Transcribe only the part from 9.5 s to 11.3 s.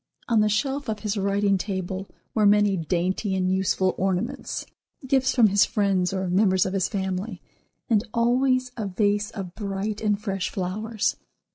bright and fresh flowers.